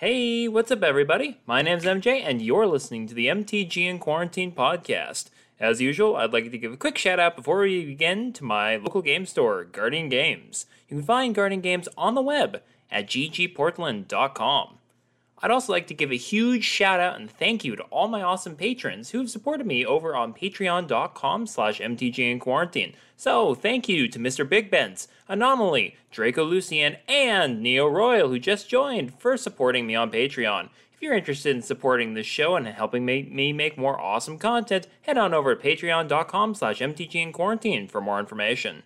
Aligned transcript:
Hey, 0.00 0.48
what's 0.48 0.70
up, 0.70 0.82
everybody? 0.82 1.40
My 1.44 1.60
name's 1.60 1.84
MJ, 1.84 2.22
and 2.24 2.40
you're 2.40 2.66
listening 2.66 3.06
to 3.06 3.12
the 3.12 3.26
MTG 3.26 3.86
in 3.86 3.98
Quarantine 3.98 4.50
podcast. 4.50 5.28
As 5.60 5.82
usual, 5.82 6.16
I'd 6.16 6.32
like 6.32 6.50
to 6.50 6.56
give 6.56 6.72
a 6.72 6.78
quick 6.78 6.96
shout 6.96 7.20
out 7.20 7.36
before 7.36 7.58
we 7.58 7.84
begin 7.84 8.32
to 8.32 8.42
my 8.44 8.76
local 8.76 9.02
game 9.02 9.26
store, 9.26 9.62
Guardian 9.64 10.08
Games. 10.08 10.64
You 10.88 10.96
can 10.96 11.04
find 11.04 11.34
Guardian 11.34 11.60
Games 11.60 11.86
on 11.98 12.14
the 12.14 12.22
web 12.22 12.62
at 12.90 13.08
ggportland.com. 13.08 14.78
I'd 15.42 15.50
also 15.50 15.72
like 15.72 15.86
to 15.86 15.94
give 15.94 16.10
a 16.10 16.16
huge 16.16 16.64
shout 16.64 17.00
out 17.00 17.18
and 17.18 17.30
thank 17.30 17.64
you 17.64 17.74
to 17.76 17.82
all 17.84 18.08
my 18.08 18.22
awesome 18.22 18.56
patrons 18.56 19.10
who 19.10 19.18
have 19.18 19.30
supported 19.30 19.66
me 19.66 19.86
over 19.86 20.14
on 20.14 20.34
patreon.com 20.34 21.46
slash 21.46 21.80
mtg 21.80 22.18
in 22.18 22.38
quarantine. 22.38 22.94
So 23.16 23.54
thank 23.54 23.88
you 23.88 24.06
to 24.08 24.18
Mr. 24.18 24.48
Big 24.48 24.70
Benz, 24.70 25.08
Anomaly, 25.28 25.96
Draco 26.10 26.44
Lucian, 26.44 26.96
and 27.08 27.62
Neo 27.62 27.86
Royal 27.86 28.28
who 28.28 28.38
just 28.38 28.68
joined 28.68 29.14
for 29.18 29.36
supporting 29.36 29.86
me 29.86 29.94
on 29.94 30.10
Patreon. 30.10 30.68
If 30.92 31.04
you're 31.04 31.14
interested 31.14 31.56
in 31.56 31.62
supporting 31.62 32.12
this 32.12 32.26
show 32.26 32.56
and 32.56 32.66
helping 32.66 33.06
me 33.06 33.52
make 33.54 33.78
more 33.78 33.98
awesome 33.98 34.38
content, 34.38 34.86
head 35.02 35.16
on 35.16 35.32
over 35.32 35.54
to 35.54 35.62
patreon.com 35.62 36.54
slash 36.54 36.80
mtg 36.80 37.14
in 37.14 37.32
quarantine 37.32 37.88
for 37.88 38.02
more 38.02 38.20
information. 38.20 38.82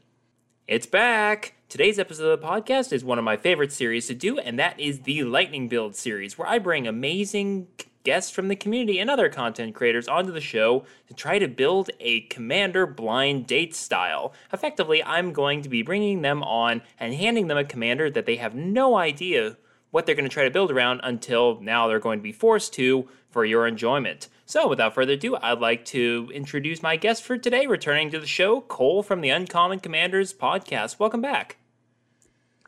It's 0.69 0.87
back! 0.87 1.55
Today's 1.75 1.99
episode 1.99 2.29
of 2.29 2.41
the 2.41 2.47
podcast 2.47 2.93
is 2.93 3.05
one 3.05 3.19
of 3.19 3.25
my 3.25 3.37
favorite 3.37 3.73
series 3.73 4.07
to 4.07 4.15
do, 4.15 4.39
and 4.39 4.61
that 4.61 4.79
is 4.79 5.01
the 5.01 5.25
Lightning 5.25 5.67
Build 5.67 5.97
series, 5.97 6.39
where 6.39 6.47
I 6.47 6.61
bring 6.61 6.87
amazing 6.87 7.67
guests 8.05 8.31
from 8.31 8.47
the 8.47 8.55
community 8.55 9.01
and 9.01 9.11
other 9.11 9.29
content 9.29 9.75
creators 9.75 10.07
onto 10.07 10.31
the 10.31 10.41
show 10.41 10.85
to 11.09 11.15
try 11.15 11.41
to 11.41 11.49
build 11.49 11.91
a 11.99 12.21
commander 12.21 12.87
blind 12.87 13.49
date 13.49 13.75
style. 13.75 14.33
Effectively, 14.53 15.03
I'm 15.03 15.33
going 15.33 15.63
to 15.63 15.69
be 15.69 15.83
bringing 15.83 16.23
them 16.23 16.45
on 16.45 16.81
and 17.01 17.13
handing 17.13 17.49
them 17.49 17.59
a 17.59 17.65
commander 17.65 18.09
that 18.09 18.25
they 18.25 18.37
have 18.37 18.55
no 18.55 18.97
idea 18.97 19.57
what 19.91 20.07
they're 20.07 20.15
going 20.15 20.29
to 20.29 20.33
try 20.33 20.45
to 20.45 20.53
build 20.53 20.71
around 20.71 21.01
until 21.03 21.61
now 21.61 21.89
they're 21.89 21.99
going 21.99 22.21
to 22.21 22.23
be 22.23 22.31
forced 22.31 22.73
to 22.75 23.09
for 23.31 23.45
your 23.45 23.67
enjoyment. 23.67 24.29
So, 24.47 24.69
without 24.69 24.95
further 24.95 25.15
ado, 25.15 25.35
I'd 25.43 25.59
like 25.59 25.85
to 25.87 26.31
introduce 26.33 26.85
my 26.85 26.95
guest 26.95 27.25
for 27.25 27.37
today, 27.37 27.67
returning 27.67 28.13
to 28.13 28.21
the 28.21 28.29
show, 28.29 28.61
Cole 28.61 29.03
from 29.03 29.23
the 29.23 29.31
Uncommon 29.31 29.81
Commanders 29.81 30.33
podcast. 30.33 31.01
Welcome 31.01 31.21
back. 31.21 31.57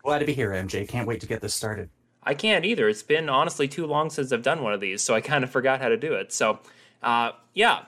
Glad 0.06 0.20
to 0.20 0.24
be 0.24 0.34
here, 0.34 0.50
MJ. 0.50 0.86
Can't 0.86 1.08
wait 1.08 1.20
to 1.22 1.26
get 1.26 1.40
this 1.40 1.52
started. 1.52 1.90
I 2.22 2.32
can't 2.34 2.64
either. 2.64 2.88
It's 2.88 3.02
been 3.02 3.28
honestly 3.28 3.66
too 3.66 3.86
long 3.86 4.08
since 4.08 4.30
I've 4.30 4.40
done 4.40 4.62
one 4.62 4.72
of 4.72 4.80
these, 4.80 5.02
so 5.02 5.14
I 5.14 5.20
kind 5.20 5.42
of 5.42 5.50
forgot 5.50 5.80
how 5.80 5.88
to 5.88 5.96
do 5.96 6.14
it. 6.14 6.32
So, 6.32 6.60
uh, 7.02 7.32
yeah. 7.54 7.86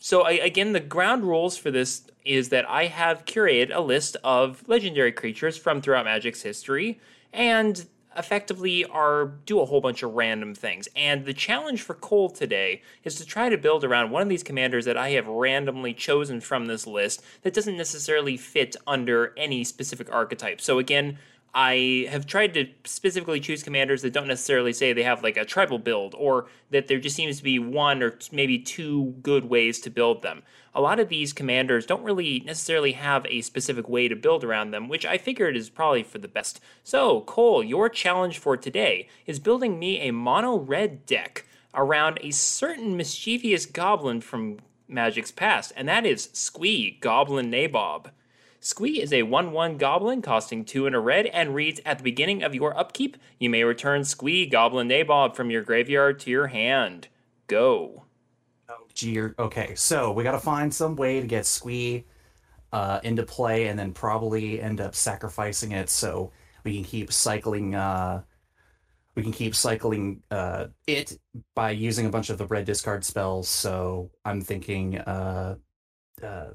So, 0.00 0.22
I, 0.22 0.32
again, 0.32 0.72
the 0.72 0.80
ground 0.80 1.22
rules 1.22 1.56
for 1.56 1.70
this 1.70 2.10
is 2.24 2.48
that 2.48 2.68
I 2.68 2.86
have 2.86 3.24
curated 3.24 3.70
a 3.72 3.80
list 3.80 4.16
of 4.24 4.64
legendary 4.66 5.12
creatures 5.12 5.56
from 5.56 5.80
throughout 5.80 6.06
Magic's 6.06 6.42
history, 6.42 6.98
and 7.32 7.86
effectively 8.16 8.84
are 8.86 9.26
do 9.46 9.60
a 9.60 9.64
whole 9.64 9.80
bunch 9.80 10.02
of 10.02 10.14
random 10.14 10.54
things. 10.54 10.88
And 10.96 11.24
the 11.24 11.34
challenge 11.34 11.82
for 11.82 11.94
Cole 11.94 12.30
today 12.30 12.82
is 13.02 13.14
to 13.16 13.24
try 13.24 13.48
to 13.48 13.58
build 13.58 13.84
around 13.84 14.10
one 14.10 14.22
of 14.22 14.28
these 14.28 14.42
commanders 14.42 14.84
that 14.84 14.96
I 14.96 15.10
have 15.10 15.26
randomly 15.26 15.94
chosen 15.94 16.40
from 16.40 16.66
this 16.66 16.86
list 16.86 17.22
that 17.42 17.54
doesn't 17.54 17.76
necessarily 17.76 18.36
fit 18.36 18.76
under 18.86 19.32
any 19.36 19.64
specific 19.64 20.12
archetype. 20.12 20.60
So 20.60 20.78
again, 20.78 21.18
I 21.54 22.08
have 22.10 22.26
tried 22.26 22.52
to 22.54 22.66
specifically 22.82 23.38
choose 23.38 23.62
commanders 23.62 24.02
that 24.02 24.12
don't 24.12 24.26
necessarily 24.26 24.72
say 24.72 24.92
they 24.92 25.04
have 25.04 25.22
like 25.22 25.36
a 25.36 25.44
tribal 25.44 25.78
build 25.78 26.14
or 26.18 26.46
that 26.70 26.88
there 26.88 26.98
just 26.98 27.14
seems 27.14 27.38
to 27.38 27.44
be 27.44 27.60
one 27.60 28.02
or 28.02 28.18
maybe 28.32 28.58
two 28.58 29.14
good 29.22 29.44
ways 29.44 29.78
to 29.82 29.90
build 29.90 30.22
them. 30.22 30.42
A 30.74 30.80
lot 30.80 30.98
of 30.98 31.08
these 31.08 31.32
commanders 31.32 31.86
don't 31.86 32.02
really 32.02 32.40
necessarily 32.40 32.92
have 32.92 33.24
a 33.26 33.42
specific 33.42 33.88
way 33.88 34.08
to 34.08 34.16
build 34.16 34.42
around 34.42 34.72
them, 34.72 34.88
which 34.88 35.06
I 35.06 35.16
figured 35.16 35.56
is 35.56 35.70
probably 35.70 36.02
for 36.02 36.18
the 36.18 36.26
best. 36.26 36.60
So, 36.82 37.20
Cole, 37.20 37.62
your 37.62 37.88
challenge 37.88 38.38
for 38.38 38.56
today 38.56 39.08
is 39.24 39.38
building 39.38 39.78
me 39.78 40.00
a 40.00 40.10
mono 40.10 40.58
red 40.58 41.06
deck 41.06 41.46
around 41.72 42.18
a 42.20 42.32
certain 42.32 42.96
mischievous 42.96 43.64
goblin 43.66 44.20
from 44.20 44.58
Magic's 44.88 45.30
past, 45.30 45.72
and 45.76 45.88
that 45.88 46.04
is 46.04 46.30
Squee, 46.32 46.98
Goblin 47.00 47.50
Nabob. 47.50 48.10
Squee 48.64 49.02
is 49.02 49.12
a 49.12 49.24
1 49.24 49.52
1 49.52 49.76
goblin 49.76 50.22
costing 50.22 50.64
2 50.64 50.86
and 50.86 50.96
a 50.96 50.98
red 50.98 51.26
and 51.26 51.54
reads 51.54 51.82
At 51.84 51.98
the 51.98 52.02
beginning 52.02 52.42
of 52.42 52.54
your 52.54 52.74
upkeep, 52.78 53.18
you 53.38 53.50
may 53.50 53.62
return 53.62 54.04
Squee, 54.04 54.46
Goblin 54.46 54.88
Nabob 54.88 55.36
from 55.36 55.50
your 55.50 55.60
graveyard 55.60 56.18
to 56.20 56.30
your 56.30 56.46
hand. 56.46 57.08
Go. 57.46 58.04
Oh, 58.70 58.86
gee, 58.94 59.20
okay, 59.20 59.74
so 59.74 60.12
we 60.12 60.24
gotta 60.24 60.38
find 60.38 60.72
some 60.72 60.96
way 60.96 61.20
to 61.20 61.26
get 61.26 61.44
Squee 61.44 62.06
uh, 62.72 63.00
into 63.02 63.24
play 63.24 63.66
and 63.68 63.78
then 63.78 63.92
probably 63.92 64.62
end 64.62 64.80
up 64.80 64.94
sacrificing 64.94 65.72
it 65.72 65.90
so 65.90 66.32
we 66.64 66.74
can 66.74 66.84
keep 66.84 67.12
cycling. 67.12 67.74
Uh, 67.74 68.22
we 69.14 69.22
can 69.22 69.32
keep 69.32 69.54
cycling 69.54 70.22
uh, 70.30 70.68
it 70.86 71.18
by 71.54 71.72
using 71.72 72.06
a 72.06 72.10
bunch 72.10 72.30
of 72.30 72.38
the 72.38 72.46
red 72.46 72.64
discard 72.64 73.04
spells. 73.04 73.46
So 73.46 74.10
I'm 74.24 74.40
thinking 74.40 75.00
uh, 75.00 75.56
uh, 76.22 76.46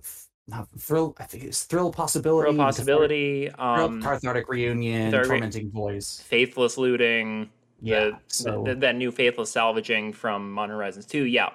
not 0.49 0.67
thrill. 0.77 1.15
I 1.19 1.23
think 1.23 1.43
it's 1.43 1.63
thrill 1.63 1.91
possibility. 1.91 2.51
Thrill 2.51 2.65
possibility. 2.65 3.49
Um, 3.51 4.01
cathartic 4.01 4.49
reunion. 4.49 5.11
tormenting 5.11 5.71
voice. 5.71 6.23
Faithless 6.25 6.77
looting. 6.77 7.49
Yeah. 7.81 8.05
The, 8.05 8.19
so 8.27 8.63
the, 8.65 8.75
that 8.75 8.95
new 8.95 9.11
faithless 9.11 9.51
salvaging 9.51 10.13
from 10.13 10.51
Modern 10.51 10.75
Horizons 10.75 11.05
two. 11.05 11.23
Yeah. 11.23 11.49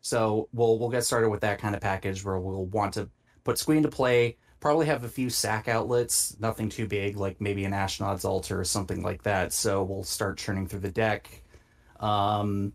So 0.00 0.48
we'll 0.52 0.78
we'll 0.78 0.90
get 0.90 1.04
started 1.04 1.30
with 1.30 1.40
that 1.40 1.58
kind 1.58 1.74
of 1.74 1.80
package 1.80 2.24
where 2.24 2.38
we'll 2.38 2.66
want 2.66 2.94
to 2.94 3.08
put 3.44 3.58
Squee 3.58 3.80
to 3.82 3.88
play. 3.88 4.38
Probably 4.58 4.86
have 4.86 5.04
a 5.04 5.08
few 5.08 5.30
sack 5.30 5.68
outlets, 5.68 6.36
nothing 6.40 6.68
too 6.68 6.86
big, 6.86 7.16
like 7.16 7.40
maybe 7.40 7.64
an 7.64 7.72
Ashnod's 7.72 8.24
Altar 8.24 8.58
or 8.58 8.64
something 8.64 9.02
like 9.02 9.22
that. 9.22 9.52
So 9.52 9.84
we'll 9.84 10.02
start 10.02 10.38
churning 10.38 10.66
through 10.66 10.80
the 10.80 10.90
deck. 10.90 11.42
Um, 12.00 12.72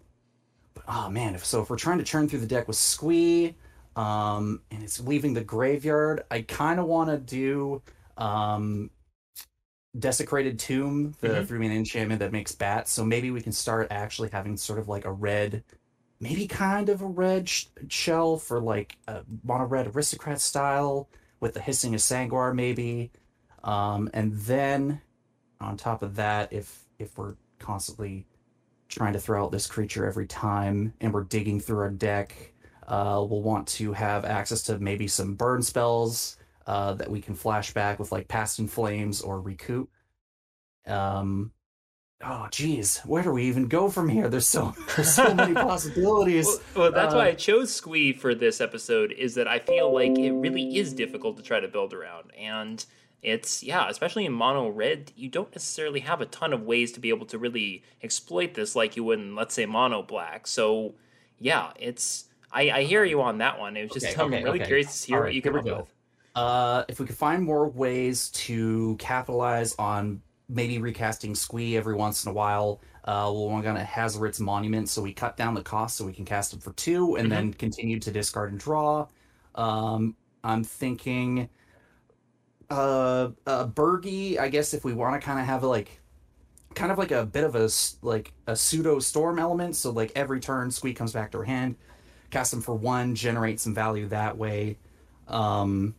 but, 0.74 0.84
oh 0.88 1.10
man, 1.10 1.36
if 1.36 1.44
so, 1.44 1.62
if 1.62 1.70
we're 1.70 1.78
trying 1.78 1.98
to 1.98 2.04
churn 2.04 2.30
through 2.30 2.40
the 2.40 2.48
deck 2.48 2.68
with 2.68 2.78
Squee, 2.78 3.56
um, 3.96 4.62
and 4.72 4.84
it's 4.84 5.00
leaving 5.00 5.34
the 5.34 5.44
graveyard. 5.44 6.24
I 6.32 6.42
kind 6.42 6.80
of 6.80 6.86
want 6.86 7.10
to 7.10 7.18
do 7.18 7.82
um, 8.18 8.90
Desecrated 9.98 10.58
Tomb, 10.60 11.16
the 11.20 11.28
mm-hmm. 11.28 11.46
three 11.46 11.60
man 11.60 11.72
enchantment 11.72 12.20
that 12.20 12.32
makes 12.32 12.54
bats. 12.54 12.92
So 12.92 13.04
maybe 13.04 13.32
we 13.32 13.42
can 13.42 13.52
start 13.52 13.88
actually 13.92 14.30
having 14.30 14.56
sort 14.56 14.80
of 14.80 14.88
like 14.88 15.06
a 15.06 15.12
red, 15.12 15.64
maybe 16.20 16.48
kind 16.48 16.90
of 16.90 17.02
a 17.02 17.08
red 17.08 17.50
sh- 17.50 17.66
shell 17.90 18.38
for 18.38 18.62
like 18.62 18.98
a 19.08 19.24
mono 19.44 19.66
red 19.66 19.88
aristocrat 19.88 20.40
style 20.40 21.10
with 21.42 21.54
the 21.54 21.62
Hissing 21.62 21.94
Iguanar, 21.94 22.56
maybe. 22.56 23.12
Um, 23.64 24.10
and 24.14 24.34
then 24.34 25.02
on 25.60 25.76
top 25.78 26.02
of 26.04 26.16
that, 26.16 26.54
if 26.54 26.86
if 26.98 27.18
we're 27.18 27.36
constantly 27.60 28.26
trying 28.88 29.14
to 29.14 29.20
throw 29.20 29.44
out 29.44 29.52
this 29.52 29.68
creature 29.68 30.06
every 30.06 30.28
time 30.28 30.94
and 31.02 31.14
we're 31.14 31.24
digging 31.24 31.60
through 31.60 31.80
our 31.80 31.90
deck 31.90 32.51
uh, 32.92 33.26
we'll 33.28 33.42
want 33.42 33.66
to 33.66 33.94
have 33.94 34.26
access 34.26 34.64
to 34.64 34.78
maybe 34.78 35.08
some 35.08 35.34
burn 35.34 35.62
spells 35.62 36.36
uh, 36.68 36.94
that 36.94 37.10
we 37.10 37.22
can 37.22 37.34
flash 37.34 37.74
back 37.74 37.98
with 38.00 38.12
like 38.12 38.28
Past 38.28 38.60
in 38.60 38.68
Flames 38.68 39.22
or 39.22 39.40
Recoup. 39.40 39.90
Um, 40.86 41.54
oh 42.22 42.50
geez, 42.52 43.00
where 43.06 43.24
do 43.24 43.32
we 43.32 43.46
even 43.46 43.70
go 43.70 43.90
from 43.90 44.10
here? 44.10 44.28
There's 44.28 44.46
so 44.46 44.76
there's 44.98 45.14
so 45.14 45.34
many 45.34 45.54
possibilities. 45.70 46.46
Well, 46.46 46.60
well 46.76 46.92
that's 46.92 47.14
uh, 47.14 47.18
why 47.18 47.28
I 47.28 47.34
chose 47.34 47.74
Squee 47.74 48.12
for 48.12 48.36
this 48.36 48.60
episode. 48.60 49.14
Is 49.14 49.36
that 49.36 49.48
I 49.48 49.60
feel 49.60 49.94
like 49.94 50.18
it 50.20 50.34
really 50.34 50.78
is 50.78 50.92
difficult 50.92 51.38
to 51.38 51.44
try 51.44 51.62
to 51.62 51.70
build 51.70 51.94
around, 51.94 52.32
and 52.38 52.86
it's 53.22 53.64
yeah, 53.64 53.88
especially 53.88 54.26
in 54.26 54.34
mono 54.34 54.68
red, 54.68 55.14
you 55.16 55.30
don't 55.30 55.52
necessarily 55.56 56.02
have 56.02 56.20
a 56.20 56.26
ton 56.26 56.52
of 56.52 56.64
ways 56.64 56.92
to 56.92 57.00
be 57.00 57.08
able 57.08 57.28
to 57.28 57.38
really 57.38 57.84
exploit 58.04 58.54
this 58.54 58.76
like 58.76 58.98
you 58.98 59.06
would 59.06 59.20
in 59.20 59.34
let's 59.34 59.56
say 59.56 59.66
mono 59.66 60.04
black. 60.04 60.46
So 60.46 60.96
yeah, 61.40 61.72
it's 61.80 62.26
I, 62.54 62.72
I 62.72 62.84
hear 62.84 63.04
you 63.04 63.22
on 63.22 63.38
that 63.40 63.60
one. 63.60 63.78
It 63.78 63.84
was 63.84 63.92
just 63.92 64.06
okay, 64.06 64.22
I'm 64.22 64.34
okay, 64.34 64.44
really 64.44 64.60
okay. 64.60 64.68
curious 64.68 65.02
to 65.02 65.08
hear 65.08 65.24
what 65.24 65.34
you 65.34 65.42
come 65.42 65.56
up 65.56 65.66
with. 65.66 65.94
Uh, 66.36 66.84
if 66.88 67.00
we 67.00 67.06
could 67.06 67.18
find 67.18 67.44
more 67.44 67.68
ways 67.70 68.30
to 68.30 68.96
capitalize 68.98 69.76
on 69.76 70.22
maybe 70.48 70.78
recasting 70.78 71.36
Squee 71.36 71.78
every 71.78 71.96
once 71.96 72.26
in 72.26 72.32
a 72.32 72.34
while, 72.34 72.82
uh, 73.06 73.30
we'll 73.32 73.50
want 73.50 73.66
to 73.66 73.74
Hazoret's 73.74 74.40
Monument, 74.40 74.88
so 74.88 75.02
we 75.02 75.14
cut 75.14 75.36
down 75.36 75.54
the 75.54 75.64
cost 75.64 75.98
so 75.98 76.06
we 76.06 76.14
can 76.14 76.26
cast 76.26 76.52
them 76.52 76.60
for 76.60 76.74
two, 76.74 77.16
and 77.16 77.26
mm-hmm. 77.26 77.36
then 77.36 77.54
continue 77.54 78.00
to 78.00 78.12
discard 78.12 78.52
and 78.52 78.60
draw. 78.60 79.08
Um, 79.56 80.16
I'm 80.44 80.64
thinking, 80.64 81.50
uh, 82.70 83.30
uh. 83.46 83.68
I 83.76 84.50
guess 84.50 84.74
if 84.74 84.86
we 84.86 84.94
want 84.94 85.20
to 85.20 85.26
kind 85.26 85.40
of 85.40 85.46
have 85.46 85.64
a, 85.64 85.68
like, 85.68 86.00
kind 86.76 86.92
of 86.92 86.98
like 86.98 87.12
a 87.12 87.26
bit 87.26 87.44
of 87.44 87.56
a 87.56 87.70
like 88.02 88.34
a 88.48 88.56
pseudo 88.56 89.00
storm 89.00 89.40
element, 89.40 89.76
so 89.76 89.92
like 89.92 90.12
every 90.16 90.40
turn 90.40 90.72
Squee 90.72 90.94
comes 90.94 91.12
back 91.12 91.32
to 91.32 91.40
her 91.40 91.44
hand 91.44 91.76
cast 92.32 92.52
them 92.52 92.62
for 92.62 92.74
one, 92.74 93.14
generate 93.14 93.60
some 93.60 93.76
value 93.76 94.08
that 94.08 94.38
way. 94.38 94.78
Um, 95.28 95.96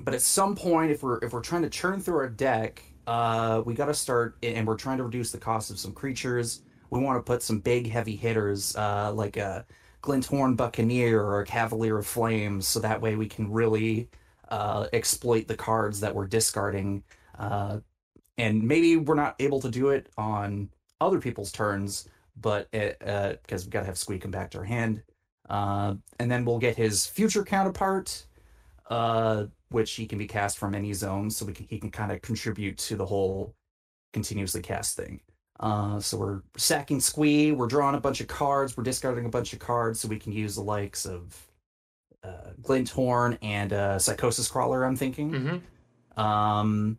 but 0.00 0.14
at 0.14 0.22
some 0.22 0.56
point, 0.56 0.90
if 0.90 1.02
we're 1.02 1.18
if 1.18 1.32
we're 1.32 1.40
trying 1.40 1.62
to 1.62 1.70
churn 1.70 2.00
through 2.00 2.18
our 2.18 2.28
deck, 2.28 2.82
uh, 3.06 3.62
we 3.64 3.74
got 3.74 3.86
to 3.86 3.94
start, 3.94 4.36
and 4.42 4.66
we're 4.66 4.76
trying 4.76 4.98
to 4.98 5.04
reduce 5.04 5.30
the 5.30 5.38
cost 5.38 5.70
of 5.70 5.78
some 5.78 5.92
creatures. 5.92 6.62
We 6.90 7.00
want 7.00 7.18
to 7.18 7.22
put 7.22 7.42
some 7.42 7.60
big, 7.60 7.90
heavy 7.90 8.16
hitters 8.16 8.76
uh, 8.76 9.12
like 9.12 9.36
a 9.36 9.64
Glinthorn 10.02 10.56
Buccaneer 10.56 11.20
or 11.20 11.40
a 11.40 11.46
Cavalier 11.46 11.98
of 11.98 12.06
Flames, 12.06 12.66
so 12.66 12.80
that 12.80 13.00
way 13.00 13.16
we 13.16 13.26
can 13.26 13.50
really 13.50 14.08
uh, 14.48 14.86
exploit 14.92 15.48
the 15.48 15.56
cards 15.56 16.00
that 16.00 16.14
we're 16.14 16.26
discarding. 16.26 17.02
Uh, 17.38 17.78
and 18.38 18.62
maybe 18.62 18.96
we're 18.96 19.14
not 19.14 19.34
able 19.40 19.60
to 19.60 19.70
do 19.70 19.88
it 19.90 20.10
on 20.16 20.68
other 21.00 21.20
people's 21.20 21.52
turns, 21.52 22.08
but 22.40 22.70
because 22.70 23.64
we've 23.64 23.70
got 23.70 23.80
to 23.80 23.86
have 23.86 23.98
Squee 23.98 24.18
come 24.18 24.30
back 24.30 24.50
to 24.50 24.58
our 24.58 24.64
hand. 24.64 25.02
Uh, 25.48 25.94
and 26.18 26.30
then 26.30 26.44
we'll 26.44 26.58
get 26.58 26.76
his 26.76 27.06
future 27.06 27.44
counterpart, 27.44 28.26
uh, 28.90 29.44
which 29.68 29.92
he 29.92 30.06
can 30.06 30.18
be 30.18 30.26
cast 30.26 30.58
from 30.58 30.74
any 30.74 30.92
zone, 30.92 31.30
so 31.30 31.44
we 31.44 31.52
can, 31.52 31.66
he 31.68 31.78
can 31.78 31.90
kind 31.90 32.12
of 32.12 32.20
contribute 32.22 32.78
to 32.78 32.96
the 32.96 33.06
whole 33.06 33.54
continuously 34.12 34.62
cast 34.62 34.96
thing. 34.96 35.20
Uh, 35.60 35.98
so 36.00 36.16
we're 36.16 36.42
sacking 36.56 37.00
Squee, 37.00 37.52
we're 37.52 37.66
drawing 37.66 37.94
a 37.94 38.00
bunch 38.00 38.20
of 38.20 38.26
cards, 38.26 38.76
we're 38.76 38.84
discarding 38.84 39.24
a 39.24 39.28
bunch 39.28 39.52
of 39.52 39.58
cards, 39.58 40.00
so 40.00 40.08
we 40.08 40.18
can 40.18 40.32
use 40.32 40.54
the 40.54 40.62
likes 40.62 41.06
of 41.06 41.34
uh, 42.22 42.50
Glinthorn 42.60 43.38
and 43.40 43.72
uh, 43.72 43.98
Psychosis 43.98 44.48
Crawler. 44.48 44.84
I'm 44.84 44.96
thinking. 44.96 45.30
Mm-hmm. 45.30 46.20
Um, 46.20 46.98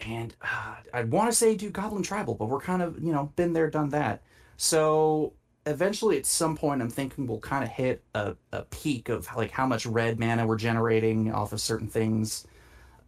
and 0.00 0.34
uh, 0.42 0.76
I 0.92 1.04
want 1.04 1.30
to 1.30 1.36
say 1.36 1.54
do 1.54 1.70
Goblin 1.70 2.02
Tribal, 2.02 2.34
but 2.34 2.46
we're 2.46 2.60
kind 2.60 2.82
of 2.82 3.02
you 3.02 3.12
know 3.12 3.32
been 3.36 3.52
there, 3.52 3.70
done 3.70 3.90
that. 3.90 4.22
So 4.56 5.34
eventually, 5.66 6.18
at 6.18 6.26
some 6.26 6.56
point, 6.56 6.82
I'm 6.82 6.90
thinking 6.90 7.26
we'll 7.26 7.40
kind 7.40 7.64
of 7.64 7.70
hit 7.70 8.02
a, 8.14 8.34
a 8.52 8.62
peak 8.64 9.08
of 9.08 9.28
like 9.36 9.50
how 9.50 9.66
much 9.66 9.86
red 9.86 10.18
mana 10.18 10.46
we're 10.46 10.56
generating 10.56 11.32
off 11.32 11.52
of 11.52 11.60
certain 11.60 11.88
things. 11.88 12.46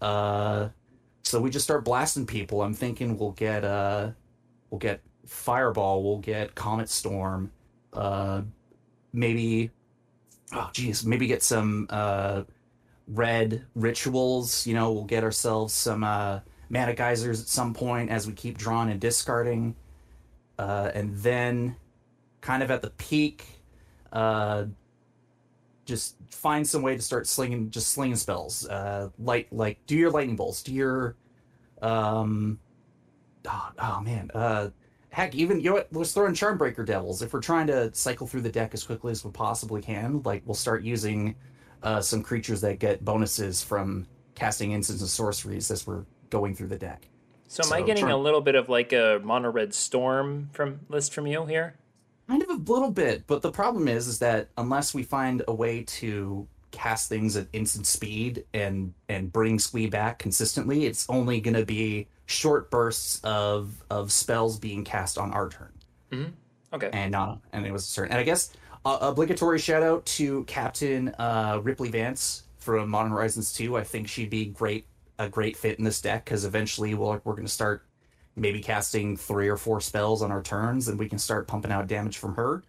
Uh, 0.01 0.69
so 1.23 1.41
we 1.41 1.51
just 1.51 1.65
start 1.65 1.85
blasting 1.85 2.27
people. 2.27 2.63
I'm 2.63 2.75
thinking 2.75 3.17
we'll 3.19 3.33
get 3.33 3.65
uh, 3.65 4.11
we'll 4.71 4.79
get 4.79 5.01
Fireball, 5.27 6.05
we'll 6.05 6.19
get 6.19 6.55
Comet 6.55 6.89
Storm, 6.89 7.51
uh, 7.93 8.43
maybe 9.13 9.71
oh 10.53 10.71
geez, 10.73 11.05
maybe 11.05 11.27
get 11.27 11.43
some 11.43 11.87
uh, 11.91 12.43
red 13.09 13.65
rituals. 13.75 14.67
You 14.67 14.75
know, 14.75 14.93
we'll 14.93 15.05
get 15.05 15.25
ourselves 15.25 15.73
some 15.73 16.05
uh, 16.05 16.41
mana 16.69 16.95
geysers 16.95 17.41
at 17.41 17.49
some 17.49 17.75
point 17.75 18.11
as 18.11 18.27
we 18.27 18.35
keep 18.35 18.59
drawing 18.59 18.91
and 18.91 19.01
discarding, 19.01 19.75
uh, 20.59 20.91
and 20.95 21.17
then 21.17 21.77
kind 22.45 22.63
of 22.63 22.71
at 22.71 22.83
the 22.83 22.91
peak, 22.91 23.47
uh, 24.13 24.67
just 25.87 26.17
find 26.31 26.67
some 26.67 26.83
way 26.83 26.95
to 26.95 27.03
start 27.03 27.27
slinging, 27.27 27.71
just 27.71 27.89
slinging 27.89 28.17
spells. 28.17 28.69
Uh, 28.69 29.09
light 29.19 29.51
like 29.51 29.79
do 29.87 29.97
your 29.97 30.11
lightning 30.11 30.37
bolts, 30.37 30.63
do 30.63 30.73
your 30.73 31.17
um, 31.83 32.59
oh, 33.49 33.71
oh 33.79 34.01
man, 34.01 34.31
uh 34.35 34.69
heck, 35.09 35.35
even 35.35 35.59
you 35.61 35.71
know 35.71 35.77
what? 35.77 35.89
Let's 35.93 36.13
throw 36.13 36.27
in 36.27 36.35
Charmbreaker 36.35 36.85
Devils. 36.85 37.23
If 37.23 37.33
we're 37.33 37.41
trying 37.41 37.67
to 37.69 37.93
cycle 37.95 38.27
through 38.27 38.43
the 38.43 38.53
deck 38.53 38.75
as 38.75 38.85
quickly 38.85 39.13
as 39.13 39.25
we 39.25 39.31
possibly 39.31 39.81
can, 39.81 40.21
like 40.25 40.43
we'll 40.45 40.55
start 40.55 40.83
using 40.83 41.35
uh, 41.83 42.01
some 42.01 42.23
creatures 42.23 42.61
that 42.61 42.79
get 42.79 43.05
bonuses 43.05 43.63
from 43.63 44.07
casting 44.35 44.73
instants 44.73 45.01
and 45.01 45.11
sorceries 45.11 45.71
as 45.71 45.87
we're 45.87 46.05
going 46.31 46.55
through 46.55 46.69
the 46.69 46.79
deck. 46.79 47.09
So, 47.49 47.63
am 47.63 47.69
so, 47.69 47.77
I 47.77 47.83
getting 47.83 48.11
a 48.11 48.17
little 48.17 48.41
bit 48.41 48.55
of 48.55 48.69
like 48.69 48.93
a 48.93 49.21
mono 49.23 49.51
red 49.51 49.73
storm 49.73 50.51
from 50.53 50.81
list 50.89 51.15
from 51.15 51.27
you 51.27 51.47
here? 51.47 51.75
Kind 52.29 52.43
of 52.43 52.49
a 52.49 52.73
little 52.73 52.91
bit, 52.91 53.27
but 53.27 53.43
the 53.43 53.51
problem 53.51 53.87
is, 53.87 54.07
is 54.09 54.19
that 54.21 54.49
unless 54.57 54.95
we 54.95 55.03
find 55.03 55.43
a 55.47 55.55
way 55.55 55.83
to 55.83 56.47
cast 56.71 57.09
things 57.09 57.37
at 57.37 57.47
instant 57.53 57.87
speed 57.87 58.45
and 58.53 58.93
and 59.09 59.33
bring 59.33 59.59
Squee 59.59 59.87
back 59.87 60.19
consistently, 60.19 60.87
it's 60.87 61.07
only 61.09 61.41
going 61.41 61.55
to 61.55 61.67
be 61.67 62.09
short 62.27 62.71
bursts 62.71 63.21
of 63.25 63.85
of 63.91 64.11
spells 64.11 64.59
being 64.59 64.85
cast 64.85 65.19
on 65.19 65.33
our 65.33 65.49
turn. 65.49 65.73
Mm-hmm. 66.11 66.31
Okay. 66.75 66.91
And 66.93 67.13
not 67.13 67.41
and 67.53 67.67
it 67.67 67.73
was 67.73 67.85
certain. 67.85 68.13
And 68.13 68.21
I 68.21 68.25
guess 68.25 68.53
uh, 68.85 68.99
obligatory 69.01 69.59
shout 69.59 69.83
out 69.83 70.05
to 70.07 70.45
Captain 70.45 71.15
uh, 71.19 71.61
Ripley 71.63 71.91
Vance 71.91 72.45
from 72.59 72.89
Modern 72.89 73.13
Horizons 73.13 73.53
2. 73.53 73.77
I 73.77 73.85
think 73.85 74.09
she'd 74.09 74.31
be 74.31 74.47
great 74.47 74.87
a 75.19 75.29
great 75.29 75.57
fit 75.57 75.79
in 75.79 75.85
this 75.85 76.01
deck 76.01 76.25
because 76.25 76.45
eventually 76.45 76.95
we'll, 76.95 77.21
we're 77.25 77.35
going 77.35 77.47
to 77.47 77.53
start 77.53 77.85
maybe 78.37 78.61
casting 78.61 79.17
three 79.17 79.49
or 79.49 79.57
four 79.57 79.81
spells 79.81 80.23
on 80.23 80.31
our 80.33 80.43
turns 80.43 80.89
and 80.89 80.99
we 80.99 81.09
can 81.09 81.19
start 81.19 81.47
pumping 81.47 81.71
out 81.71 81.87
damage 81.87 82.19
from 82.19 82.35
her. 82.35 82.63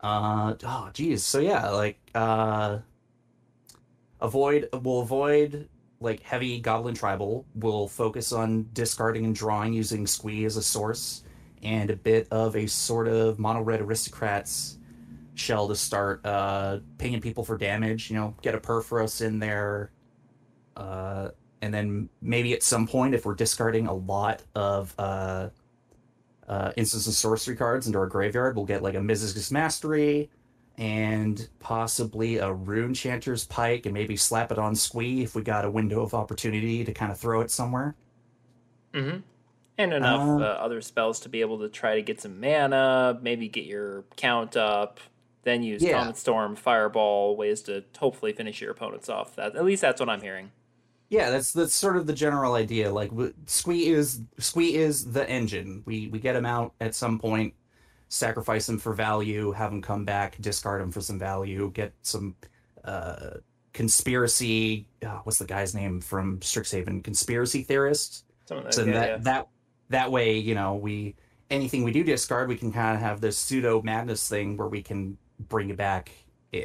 Uh 0.00 0.54
oh 0.64 0.90
geez. 0.92 1.24
So 1.24 1.38
yeah, 1.38 1.70
like 1.70 1.98
uh 2.14 2.78
avoid 4.20 4.68
we'll 4.72 5.00
avoid 5.00 5.68
like 6.00 6.20
heavy 6.20 6.60
goblin 6.60 6.94
tribal 6.94 7.46
We'll 7.54 7.88
focus 7.88 8.32
on 8.32 8.68
discarding 8.72 9.24
and 9.24 9.34
drawing 9.34 9.72
using 9.72 10.06
squee 10.06 10.44
as 10.44 10.56
a 10.56 10.62
source 10.62 11.24
and 11.62 11.90
a 11.90 11.96
bit 11.96 12.28
of 12.30 12.56
a 12.56 12.66
sort 12.66 13.08
of 13.08 13.38
mono 13.38 13.62
red 13.62 13.80
aristocrats 13.80 14.78
shell 15.34 15.68
to 15.68 15.74
start 15.74 16.24
uh 16.24 16.78
pinging 16.98 17.20
people 17.20 17.42
for 17.44 17.56
damage 17.56 18.10
you 18.10 18.16
know 18.16 18.34
get 18.42 18.54
a 18.54 18.60
Purphoros 18.60 19.24
in 19.24 19.38
there 19.38 19.90
uh 20.76 21.30
and 21.64 21.74
then 21.74 22.08
maybe 22.22 22.52
at 22.52 22.62
some 22.62 22.86
point 22.86 23.14
if 23.14 23.24
we're 23.24 23.34
discarding 23.34 23.86
a 23.86 23.94
lot 23.94 24.42
of 24.54 24.94
uh 24.98 25.48
uh 26.48 26.72
instants 26.76 27.06
and 27.06 27.14
sorcery 27.14 27.56
cards 27.56 27.86
into 27.86 27.98
our 27.98 28.06
graveyard 28.06 28.54
we'll 28.56 28.64
get 28.64 28.82
like 28.82 28.94
a 28.94 28.98
Mizzix's 28.98 29.50
mastery 29.50 30.30
and 30.76 31.48
possibly 31.60 32.38
a 32.38 32.52
Rune 32.52 32.94
Chanter's 32.94 33.44
Pike 33.46 33.86
and 33.86 33.94
maybe 33.94 34.16
slap 34.16 34.50
it 34.50 34.58
on 34.58 34.74
Squee 34.74 35.22
if 35.22 35.34
we 35.34 35.42
got 35.42 35.64
a 35.64 35.70
window 35.70 36.02
of 36.02 36.14
opportunity 36.14 36.84
to 36.84 36.92
kind 36.92 37.12
of 37.12 37.18
throw 37.18 37.40
it 37.40 37.50
somewhere. 37.50 37.94
Mm-hmm. 38.92 39.18
And 39.76 39.92
enough 39.92 40.40
uh, 40.40 40.44
uh, 40.44 40.46
other 40.60 40.80
spells 40.80 41.20
to 41.20 41.28
be 41.28 41.40
able 41.40 41.58
to 41.60 41.68
try 41.68 41.96
to 41.96 42.02
get 42.02 42.20
some 42.20 42.40
mana, 42.40 43.18
maybe 43.22 43.48
get 43.48 43.64
your 43.64 44.04
count 44.16 44.56
up, 44.56 45.00
then 45.42 45.62
use 45.62 45.82
yeah. 45.82 45.98
Comet 45.98 46.16
Storm, 46.16 46.56
Fireball, 46.56 47.36
ways 47.36 47.62
to 47.62 47.84
hopefully 47.98 48.32
finish 48.32 48.60
your 48.60 48.70
opponents 48.70 49.08
off. 49.08 49.36
That 49.36 49.56
at 49.56 49.64
least 49.64 49.82
that's 49.82 50.00
what 50.00 50.08
I'm 50.08 50.20
hearing. 50.20 50.52
Yeah, 51.14 51.30
that's 51.30 51.52
that's 51.52 51.72
sort 51.72 51.96
of 51.96 52.08
the 52.08 52.12
general 52.12 52.54
idea. 52.54 52.92
Like 52.92 53.12
Squee 53.46 53.86
is 53.86 54.20
Squee 54.38 54.74
is 54.74 55.12
the 55.12 55.28
engine. 55.30 55.84
We 55.86 56.08
we 56.08 56.18
get 56.18 56.34
him 56.34 56.44
out 56.44 56.74
at 56.80 56.96
some 56.96 57.20
point 57.20 57.54
sacrifice 58.08 58.66
them 58.66 58.78
for 58.78 58.92
value, 58.94 59.52
have 59.52 59.70
them 59.70 59.80
come 59.80 60.04
back, 60.04 60.36
discard 60.40 60.80
them 60.80 60.90
for 60.90 61.00
some 61.00 61.18
value, 61.18 61.70
get 61.72 61.92
some 62.02 62.34
uh, 62.84 63.30
conspiracy. 63.72 64.86
Uh, 65.04 65.18
what's 65.22 65.38
the 65.38 65.44
guy's 65.44 65.72
name 65.72 66.00
from 66.00 66.40
Strixhaven? 66.40 67.02
Conspiracy 67.04 67.62
theorists. 67.62 68.24
so 68.70 68.84
that, 68.84 69.08
yeah. 69.08 69.16
that 69.18 69.48
that 69.90 70.10
way, 70.10 70.36
you 70.36 70.56
know, 70.56 70.74
we 70.74 71.14
anything 71.48 71.84
we 71.84 71.92
do 71.92 72.02
discard, 72.02 72.48
we 72.48 72.56
can 72.56 72.72
kind 72.72 72.96
of 72.96 73.00
have 73.00 73.20
this 73.20 73.38
pseudo 73.38 73.82
madness 73.82 74.28
thing 74.28 74.56
where 74.56 74.68
we 74.68 74.82
can 74.82 75.16
bring 75.38 75.70
it 75.70 75.76
back 75.76 76.10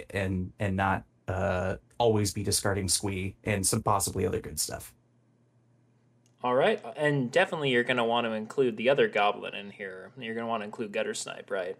and 0.10 0.52
and 0.60 0.76
not 0.76 1.04
uh, 1.30 1.78
always 1.98 2.34
be 2.34 2.44
discarding 2.44 2.88
squee 2.88 3.36
and 3.44 3.66
some 3.66 3.82
possibly 3.84 4.26
other 4.26 4.40
good 4.40 4.60
stuff. 4.60 4.94
All 6.42 6.56
right, 6.56 6.82
and 6.96 7.32
definitely 7.32 7.70
you're 7.70 7.84
going 7.84 7.98
to 7.98 8.04
want 8.04 8.26
to 8.26 8.32
include 8.32 8.78
the 8.78 8.90
other 8.90 9.10
goblin 9.10 9.56
in 9.56 9.70
here. 9.72 10.12
You're 10.18 10.34
going 10.34 10.46
to 10.46 10.50
want 10.50 10.62
to 10.62 10.66
include 10.66 10.94
Guttersnipe, 10.94 11.50
right? 11.50 11.76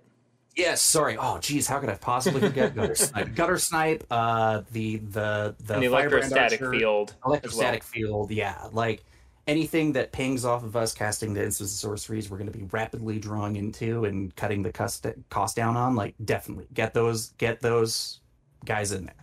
Yes, 0.56 0.82
sorry. 0.82 1.16
Oh, 1.18 1.38
geez, 1.40 1.66
how 1.66 1.80
could 1.80 1.88
I 1.88 1.96
possibly 1.96 2.42
forget 2.42 2.76
Guttersnipe? 2.76 3.36
Guttersnipe, 3.36 4.04
uh, 4.12 4.64
the 4.74 4.98
the 4.98 5.56
the, 5.64 5.76
and 5.76 5.84
the 5.84 5.88
electrostatic 5.88 6.62
archer, 6.62 6.78
field, 6.78 7.16
electrostatic 7.26 7.84
well. 7.84 7.90
field. 7.90 8.32
Yeah, 8.32 8.68
like 8.74 9.06
anything 9.48 9.94
that 9.94 10.12
pings 10.12 10.44
off 10.44 10.66
of 10.66 10.76
us 10.76 10.94
casting 10.94 11.34
the 11.34 11.44
instant 11.44 11.70
sorceries, 11.70 12.30
we're 12.30 12.38
going 12.38 12.52
to 12.52 12.58
be 12.58 12.66
rapidly 12.72 13.18
drawing 13.18 13.56
into 13.56 14.04
and 14.04 14.36
cutting 14.36 14.62
the 14.62 14.74
cost 14.74 15.08
cost 15.30 15.56
down 15.56 15.78
on. 15.78 15.96
Like, 15.96 16.16
definitely 16.26 16.68
get 16.74 16.94
those 16.94 17.28
get 17.38 17.62
those 17.62 18.20
guys 18.66 18.92
in 18.92 19.06
there. 19.06 19.16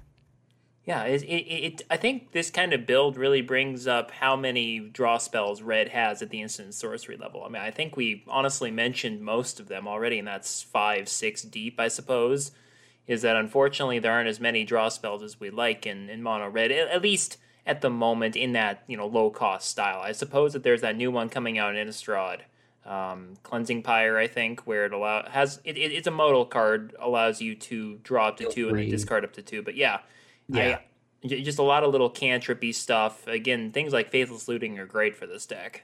Yeah, 0.86 1.02
it, 1.02 1.22
it, 1.24 1.26
it, 1.26 1.82
I 1.90 1.96
think 1.96 2.30
this 2.30 2.48
kind 2.48 2.72
of 2.72 2.86
build 2.86 3.16
really 3.16 3.42
brings 3.42 3.88
up 3.88 4.12
how 4.12 4.36
many 4.36 4.78
draw 4.78 5.18
spells 5.18 5.60
Red 5.60 5.88
has 5.88 6.22
at 6.22 6.30
the 6.30 6.40
instant 6.40 6.74
sorcery 6.74 7.16
level. 7.16 7.42
I 7.44 7.48
mean, 7.48 7.60
I 7.60 7.72
think 7.72 7.96
we 7.96 8.22
honestly 8.28 8.70
mentioned 8.70 9.20
most 9.20 9.58
of 9.58 9.66
them 9.66 9.88
already, 9.88 10.20
and 10.20 10.28
that's 10.28 10.62
five, 10.62 11.08
six 11.08 11.42
deep, 11.42 11.80
I 11.80 11.88
suppose. 11.88 12.52
Is 13.08 13.22
that 13.22 13.34
unfortunately 13.36 13.98
there 13.98 14.12
aren't 14.12 14.28
as 14.28 14.40
many 14.40 14.64
draw 14.64 14.88
spells 14.88 15.24
as 15.24 15.40
we 15.40 15.50
like 15.50 15.86
in, 15.86 16.08
in 16.08 16.22
mono 16.22 16.48
red, 16.48 16.70
at 16.70 17.02
least 17.02 17.36
at 17.66 17.80
the 17.80 17.90
moment 17.90 18.36
in 18.36 18.52
that 18.52 18.84
you 18.86 18.96
know 18.96 19.06
low 19.06 19.30
cost 19.30 19.68
style. 19.68 20.00
I 20.00 20.12
suppose 20.12 20.52
that 20.52 20.62
there's 20.62 20.82
that 20.82 20.96
new 20.96 21.10
one 21.10 21.28
coming 21.28 21.58
out 21.58 21.74
in 21.74 21.84
Innistrad, 21.84 22.40
um, 22.84 23.34
Cleansing 23.42 23.82
Pyre, 23.82 24.18
I 24.18 24.28
think, 24.28 24.66
where 24.66 24.86
it 24.86 24.92
allow 24.92 25.28
has 25.28 25.60
it, 25.64 25.76
it's 25.76 26.06
a 26.06 26.12
modal 26.12 26.46
card 26.46 26.94
allows 26.98 27.40
you 27.40 27.56
to 27.56 27.98
draw 28.04 28.28
up 28.28 28.36
to 28.38 28.48
two 28.50 28.68
and 28.68 28.78
then 28.78 28.88
discard 28.88 29.24
up 29.24 29.32
to 29.34 29.42
two. 29.42 29.62
But 29.62 29.76
yeah, 29.76 30.00
yeah. 30.48 30.78
I, 31.24 31.26
just 31.26 31.58
a 31.58 31.62
lot 31.62 31.82
of 31.82 31.90
little 31.90 32.10
cantripy 32.10 32.74
stuff. 32.74 33.26
Again, 33.26 33.72
things 33.72 33.92
like 33.92 34.10
Faithless 34.10 34.48
Looting 34.48 34.78
are 34.78 34.86
great 34.86 35.16
for 35.16 35.26
this 35.26 35.46
deck. 35.46 35.82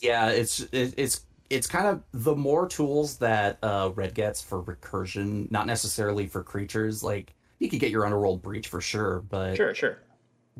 Yeah, 0.00 0.30
it's 0.30 0.60
it, 0.72 0.94
it's 0.96 1.22
it's 1.50 1.66
kind 1.66 1.86
of 1.86 2.02
the 2.12 2.34
more 2.34 2.66
tools 2.66 3.18
that 3.18 3.58
uh, 3.62 3.90
Red 3.94 4.14
gets 4.14 4.40
for 4.42 4.62
recursion, 4.62 5.50
not 5.50 5.66
necessarily 5.66 6.26
for 6.26 6.42
creatures. 6.42 7.02
Like 7.02 7.34
you 7.58 7.68
could 7.68 7.80
get 7.80 7.90
your 7.90 8.04
Underworld 8.04 8.42
Breach 8.42 8.68
for 8.68 8.80
sure, 8.80 9.20
but 9.28 9.56
sure, 9.56 9.74
sure. 9.74 9.98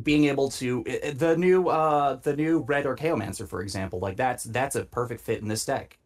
Being 0.03 0.25
able 0.25 0.51
to 0.53 0.83
the 1.15 1.37
new 1.37 1.69
uh 1.69 2.17
the 2.17 2.37
new 2.37 2.61
Red 2.61 2.85
Archaeomancer, 2.85 3.49
for 3.49 3.63
example, 3.63 3.99
like 3.99 4.17
that's 4.17 4.45
that's 4.45 4.77
a 4.77 4.85
perfect 4.85 5.21
fit 5.21 5.41
in 5.41 5.49
this 5.49 5.65
deck. 5.65 5.99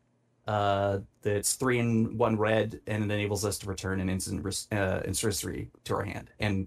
Uh, 0.49 1.01
that's 1.21 1.53
three 1.57 1.79
and 1.79 2.19
one 2.19 2.39
red, 2.39 2.81
and 2.87 3.05
it 3.05 3.15
enables 3.15 3.45
us 3.45 3.59
to 3.59 3.67
return 3.67 4.01
an 4.01 4.09
instant 4.09 4.47
uh, 4.73 5.13
sorcery 5.13 5.71
to 5.85 5.95
our 5.95 6.05
hand. 6.05 6.31
And 6.41 6.67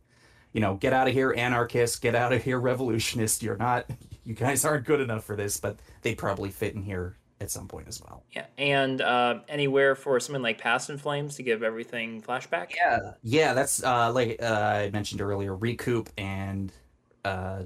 you 0.53 0.61
know, 0.61 0.75
get 0.75 0.93
out 0.93 1.07
of 1.07 1.13
here, 1.15 1.33
anarchist. 1.35 1.99
Get 1.99 2.13
out 2.13 2.31
of 2.31 2.43
here, 2.43 2.59
revolutionist. 2.59 3.41
You're 3.43 3.57
not. 3.57 3.89
You 4.23 4.35
guys 4.35 4.65
aren't 4.65 4.85
good 4.85 5.01
enough 5.01 5.23
for 5.23 5.35
this, 5.35 5.57
but 5.57 5.79
they 6.03 6.13
probably 6.13 6.51
fit 6.51 6.75
in 6.75 6.83
here 6.83 7.17
at 7.39 7.49
some 7.49 7.67
point 7.67 7.87
as 7.87 7.99
well. 7.99 8.23
Yeah, 8.31 8.45
and 8.59 9.01
uh, 9.01 9.39
anywhere 9.49 9.95
for 9.95 10.19
something 10.19 10.43
like 10.43 10.59
Past 10.59 10.91
in 10.91 10.99
Flames 10.99 11.37
to 11.37 11.43
give 11.43 11.63
everything 11.63 12.21
flashback. 12.21 12.75
Yeah, 12.75 13.13
yeah, 13.23 13.53
that's 13.55 13.83
uh, 13.83 14.11
like 14.13 14.37
uh, 14.39 14.45
I 14.45 14.91
mentioned 14.91 15.21
earlier, 15.21 15.55
recoup 15.55 16.11
and 16.19 16.71
uh, 17.25 17.63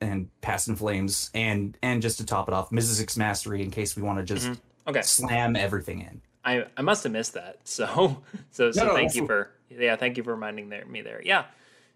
and 0.00 0.28
Past 0.42 0.68
in 0.68 0.76
Flames, 0.76 1.32
and 1.34 1.76
and 1.82 2.00
just 2.00 2.18
to 2.18 2.24
top 2.24 2.46
it 2.46 2.54
off, 2.54 2.70
Mizzix 2.70 3.16
Mastery 3.18 3.62
in 3.62 3.72
case 3.72 3.96
we 3.96 4.02
want 4.02 4.20
to 4.20 4.24
just 4.24 4.46
mm-hmm. 4.46 4.60
Okay 4.86 5.02
slam 5.02 5.56
everything 5.56 6.00
in. 6.00 6.20
I, 6.44 6.64
I 6.76 6.82
must 6.82 7.04
have 7.04 7.12
missed 7.12 7.34
that. 7.34 7.58
So 7.64 8.22
so 8.50 8.72
so 8.72 8.86
no, 8.86 8.94
thank 8.94 9.14
no, 9.14 9.20
you 9.20 9.26
for 9.26 9.50
yeah 9.70 9.96
thank 9.96 10.16
you 10.16 10.22
for 10.22 10.32
reminding 10.32 10.68
there, 10.68 10.84
me 10.86 11.02
there. 11.02 11.20
Yeah. 11.24 11.44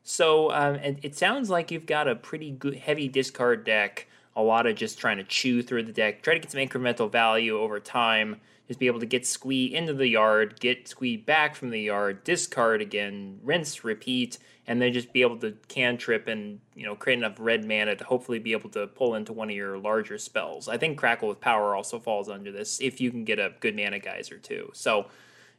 So 0.03 0.53
um, 0.53 0.75
it, 0.77 0.99
it 1.03 1.17
sounds 1.17 1.49
like 1.49 1.71
you've 1.71 1.87
got 1.87 2.09
a 2.09 2.15
pretty 2.15 2.51
good 2.51 2.75
heavy 2.75 3.09
discard 3.09 3.65
deck. 3.65 4.07
A 4.37 4.43
lot 4.43 4.67
of 4.67 4.77
just 4.77 4.99
trying 4.99 5.17
to 5.17 5.25
chew 5.25 5.63
through 5.63 5.85
the 5.85 5.93
deck, 5.93 6.23
try 6.23 6.35
to 6.35 6.41
get 6.41 6.51
some 6.51 6.61
incremental 6.61 7.11
value 7.11 7.59
over 7.59 7.81
time. 7.81 8.41
Just 8.67 8.81
be 8.81 8.87
able 8.87 9.01
to 9.01 9.07
get 9.07 9.27
Squee 9.27 9.75
into 9.75 9.93
the 9.93 10.09
yard, 10.09 10.59
get 10.59 10.89
Squee 10.89 11.17
back 11.19 11.55
from 11.55 11.71
the 11.71 11.81
yard, 11.81 12.25
discard 12.25 12.81
again, 12.81 13.39
rinse, 13.43 13.85
repeat, 13.85 14.39
and 14.67 14.81
then 14.81 14.93
just 14.93 15.13
be 15.13 15.23
able 15.23 15.37
to 15.39 15.53
cantrip 15.69 16.27
and 16.27 16.61
you 16.75 16.85
know 16.85 16.95
create 16.95 17.19
enough 17.19 17.37
red 17.39 17.65
mana 17.67 17.95
to 17.97 18.05
hopefully 18.05 18.39
be 18.39 18.53
able 18.53 18.71
to 18.71 18.87
pull 18.87 19.15
into 19.15 19.33
one 19.33 19.51
of 19.51 19.57
your 19.57 19.79
larger 19.79 20.19
spells. 20.19 20.69
I 20.69 20.79
think 20.79 20.99
Crackle 20.99 21.29
with 21.29 21.41
Power 21.41 21.75
also 21.75 21.99
falls 21.99 22.29
under 22.29 22.51
this 22.51 22.81
if 22.81 23.01
you 23.01 23.11
can 23.11 23.25
get 23.25 23.39
a 23.39 23.53
good 23.61 23.77
mana 23.77 23.99
geyser 23.99 24.39
too. 24.39 24.71
So 24.73 25.07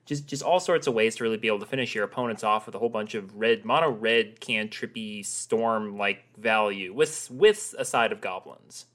just 0.05 0.27
just 0.27 0.43
all 0.43 0.59
sorts 0.59 0.87
of 0.87 0.93
ways 0.93 1.15
to 1.15 1.23
really 1.23 1.37
be 1.37 1.47
able 1.47 1.59
to 1.59 1.65
finish 1.65 1.93
your 1.93 2.03
opponents 2.03 2.43
off 2.43 2.65
with 2.65 2.75
a 2.75 2.79
whole 2.79 2.89
bunch 2.89 3.15
of 3.15 3.35
red 3.35 3.65
mono 3.65 3.89
red 3.89 4.39
cantrippy 4.39 5.25
storm 5.25 5.97
like 5.97 6.23
value 6.37 6.93
with 6.93 7.29
with 7.31 7.75
a 7.77 7.85
side 7.85 8.11
of 8.11 8.21
goblins. 8.21 8.85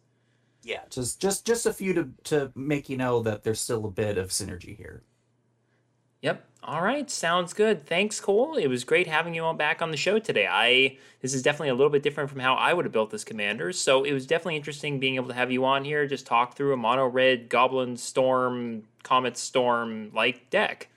Yeah, 0.63 0.81
just 0.91 1.21
just 1.21 1.47
just 1.47 1.67
a 1.67 1.73
few 1.73 1.95
to 1.95 2.11
to 2.25 2.53
make 2.55 2.89
you 2.89 2.97
know 2.97 3.23
that 3.23 3.43
there's 3.43 3.61
still 3.61 3.85
a 3.87 3.91
bit 3.91 4.19
of 4.19 4.29
synergy 4.29 4.77
here. 4.77 5.03
Yep. 6.23 6.45
All 6.63 6.83
right. 6.83 7.11
Sounds 7.11 7.55
good. 7.55 7.87
Thanks, 7.87 8.21
Cole. 8.21 8.57
It 8.57 8.67
was 8.67 8.85
great 8.85 9.07
having 9.07 9.35
you 9.35 9.43
on 9.43 9.57
back 9.57 9.81
on 9.81 9.91
the 9.91 9.97
show 9.97 10.19
today. 10.19 10.47
I 10.47 10.99
this 11.23 11.33
is 11.33 11.43
definitely 11.43 11.71
a 11.71 11.75
little 11.75 11.91
bit 11.91 12.03
different 12.03 12.29
from 12.29 12.41
how 12.41 12.55
I 12.55 12.75
would 12.75 12.85
have 12.85 12.93
built 12.93 13.11
this 13.11 13.25
commander. 13.25 13.73
So 13.73 14.05
it 14.05 14.13
was 14.13 14.27
definitely 14.27 14.57
interesting 14.57 15.01
being 15.01 15.15
able 15.15 15.29
to 15.29 15.35
have 15.35 15.51
you 15.51 15.65
on 15.65 15.85
here, 15.85 16.07
just 16.07 16.27
talk 16.27 16.57
through 16.57 16.75
a 16.75 16.77
mono 16.77 17.07
red 17.07 17.49
goblin 17.49 17.97
storm, 17.97 18.83
comet 19.03 19.39
storm 19.39 20.11
like 20.15 20.51
deck 20.51 20.91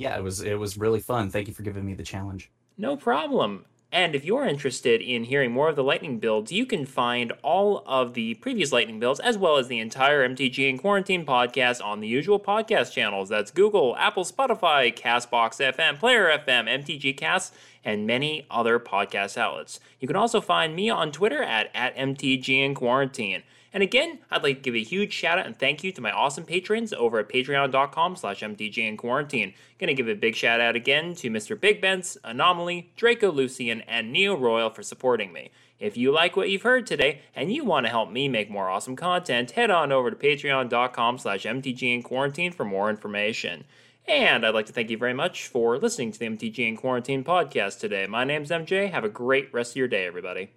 yeah, 0.00 0.16
it 0.16 0.22
was 0.22 0.40
it 0.40 0.58
was 0.58 0.78
really 0.78 1.00
fun. 1.00 1.28
Thank 1.28 1.46
you 1.46 1.52
for 1.52 1.62
giving 1.62 1.84
me 1.84 1.92
the 1.92 2.02
challenge. 2.02 2.50
No 2.78 2.96
problem. 2.96 3.66
And 3.92 4.14
if 4.14 4.24
you're 4.24 4.46
interested 4.46 5.00
in 5.00 5.24
hearing 5.24 5.50
more 5.50 5.68
of 5.68 5.74
the 5.74 5.82
Lightning 5.82 6.20
builds, 6.20 6.52
you 6.52 6.64
can 6.64 6.86
find 6.86 7.32
all 7.42 7.82
of 7.86 8.14
the 8.14 8.34
previous 8.34 8.70
Lightning 8.70 9.00
builds 9.00 9.18
as 9.18 9.36
well 9.36 9.56
as 9.56 9.66
the 9.66 9.80
entire 9.80 10.26
MTG 10.28 10.68
in 10.68 10.78
Quarantine 10.78 11.26
podcast 11.26 11.84
on 11.84 11.98
the 11.98 12.06
usual 12.06 12.38
podcast 12.38 12.92
channels. 12.92 13.28
That's 13.28 13.50
Google, 13.50 13.96
Apple, 13.96 14.24
Spotify, 14.24 14.96
Castbox 14.96 15.74
FM, 15.74 15.98
Player 15.98 16.28
FM, 16.38 16.68
MTG 16.68 17.16
Cast, 17.16 17.52
and 17.84 18.06
many 18.06 18.46
other 18.48 18.78
podcast 18.78 19.36
outlets. 19.36 19.80
You 19.98 20.06
can 20.06 20.16
also 20.16 20.40
find 20.40 20.76
me 20.76 20.88
on 20.88 21.10
Twitter 21.10 21.42
at, 21.42 21.68
at 21.74 21.96
MTG 21.96 22.64
in 22.64 22.76
Quarantine. 22.76 23.42
And 23.72 23.82
again, 23.82 24.18
I'd 24.30 24.42
like 24.42 24.56
to 24.56 24.62
give 24.62 24.74
a 24.74 24.82
huge 24.82 25.12
shout 25.12 25.38
out 25.38 25.46
and 25.46 25.56
thank 25.56 25.84
you 25.84 25.92
to 25.92 26.00
my 26.00 26.10
awesome 26.10 26.44
patrons 26.44 26.92
over 26.92 27.20
at 27.20 27.28
patreon.com 27.28 28.16
slash 28.16 28.40
mtg 28.40 28.78
in 28.78 28.96
quarantine. 28.96 29.54
Gonna 29.78 29.94
give 29.94 30.08
a 30.08 30.14
big 30.14 30.34
shout 30.34 30.60
out 30.60 30.74
again 30.74 31.14
to 31.16 31.30
Mr. 31.30 31.58
Big 31.58 31.80
Bents, 31.80 32.18
Anomaly, 32.24 32.90
Draco 32.96 33.30
Lucian, 33.30 33.82
and 33.82 34.12
Neo 34.12 34.36
Royal 34.36 34.70
for 34.70 34.82
supporting 34.82 35.32
me. 35.32 35.50
If 35.78 35.96
you 35.96 36.12
like 36.12 36.36
what 36.36 36.50
you've 36.50 36.62
heard 36.62 36.86
today 36.86 37.20
and 37.34 37.52
you 37.52 37.64
want 37.64 37.86
to 37.86 37.90
help 37.90 38.10
me 38.10 38.28
make 38.28 38.50
more 38.50 38.68
awesome 38.68 38.96
content, 38.96 39.52
head 39.52 39.70
on 39.70 39.92
over 39.92 40.10
to 40.10 40.16
patreon.com 40.16 41.18
slash 41.18 41.46
in 41.46 42.02
quarantine 42.02 42.52
for 42.52 42.64
more 42.64 42.90
information. 42.90 43.64
And 44.06 44.44
I'd 44.44 44.54
like 44.54 44.66
to 44.66 44.72
thank 44.72 44.90
you 44.90 44.98
very 44.98 45.14
much 45.14 45.46
for 45.46 45.78
listening 45.78 46.12
to 46.12 46.18
the 46.18 46.26
MTG 46.26 46.58
in 46.68 46.76
Quarantine 46.76 47.22
podcast 47.22 47.78
today. 47.78 48.06
My 48.06 48.24
name's 48.24 48.50
MJ. 48.50 48.90
Have 48.90 49.04
a 49.04 49.08
great 49.08 49.52
rest 49.54 49.72
of 49.72 49.76
your 49.76 49.88
day, 49.88 50.04
everybody. 50.06 50.50